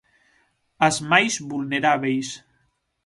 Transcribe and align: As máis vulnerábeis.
As 0.87 0.97
máis 1.11 1.33
vulnerábeis. 1.49 2.29